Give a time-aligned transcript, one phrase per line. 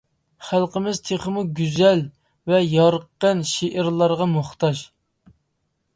[0.45, 2.01] خەلقىمىز تېخىمۇ گۈزەل
[2.53, 4.83] ۋە يارقىن شېئىرلارغا موھتاج.